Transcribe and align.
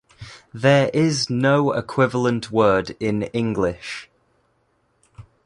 There 0.55 0.89
is 0.95 1.29
no 1.29 1.73
equivalent 1.73 2.51
word 2.51 2.97
in 2.99 3.21
English. 3.21 4.09